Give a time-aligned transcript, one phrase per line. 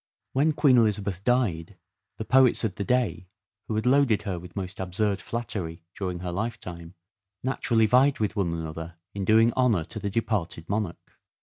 [0.29, 1.77] "shake When Queen Elizabeth died,
[2.17, 3.27] the poets of the day, spff™" J and Queen
[3.67, 6.93] who had loaded her with most absurd flattery during Elizabeth's her lifetime,
[7.43, 11.19] naturally vied with one another in doing honour to the departed monarch.